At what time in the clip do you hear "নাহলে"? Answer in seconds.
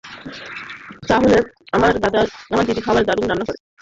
1.15-1.37